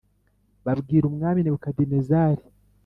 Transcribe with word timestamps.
Babwira 0.65 1.05
Umwami 1.07 1.39
Nebukadinezari 1.41 2.43